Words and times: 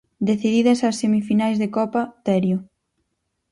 Decididas 0.29 0.79
as 0.89 0.95
semifinais 1.01 1.57
de 1.61 1.67
copa, 1.77 2.01
Terio. 2.25 2.57